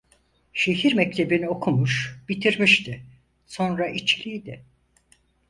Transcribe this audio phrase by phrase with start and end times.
[0.53, 3.05] Şehir mektebini okumuş, bitirmişti;
[3.45, 4.65] sonra içliydi…